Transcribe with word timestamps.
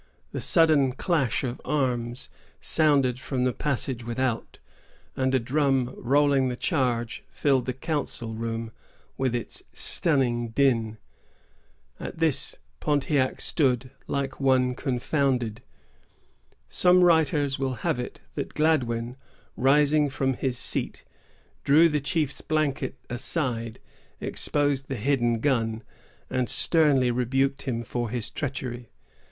The 0.31 0.41
sudden 0.41 0.93
clash 0.93 1.43
of 1.43 1.61
arms 1.63 2.31
sounded 2.59 3.19
from 3.19 3.43
the 3.43 3.53
passage 3.53 4.03
without, 4.03 4.57
and 5.15 5.35
a 5.35 5.39
drum 5.39 5.93
rolling 5.95 6.49
the 6.49 6.55
charge 6.55 7.23
filled 7.29 7.67
the 7.67 7.73
council 7.73 8.33
room 8.33 8.71
with 9.15 9.35
its 9.35 9.61
stunning 9.73 10.47
din. 10.49 10.97
At 11.99 12.17
this, 12.17 12.57
Pontiac 12.79 13.39
stood 13.41 13.91
like 14.07 14.39
one 14.39 14.73
confounded. 14.73 15.61
Some 16.67 17.03
writers 17.03 17.59
will 17.59 17.75
have 17.85 17.99
it, 17.99 18.21
that 18.33 18.55
Gladwyn, 18.55 19.17
rising 19.55 20.09
from 20.09 20.33
his 20.33 20.57
seat, 20.57 21.03
drew 21.63 21.87
the 21.89 22.01
chief's 22.01 22.41
blanket 22.41 22.97
aside, 23.07 23.77
exposed 24.19 24.87
the 24.87 24.95
hidden 24.95 25.41
gun, 25.41 25.83
and 26.27 26.49
sternly 26.49 27.11
rebuked 27.11 27.61
him 27.67 27.83
for 27.83 28.09
his 28.09 28.31
treachery. 28.31 28.89